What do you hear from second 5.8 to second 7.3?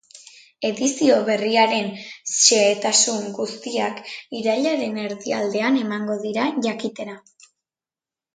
emango dira jakitera.